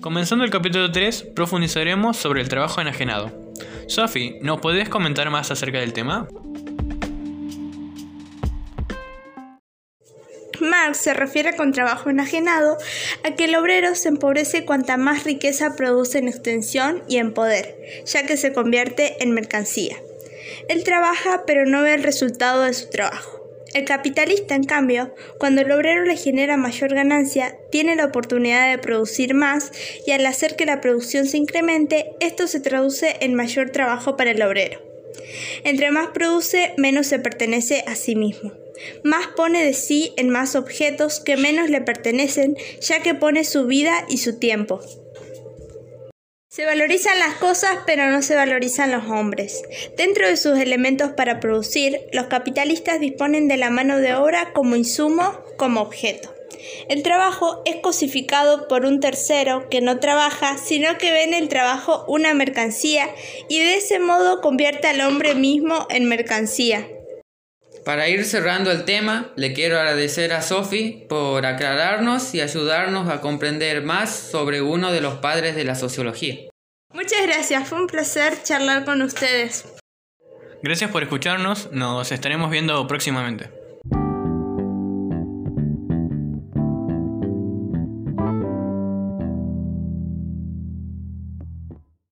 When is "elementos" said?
50.58-51.12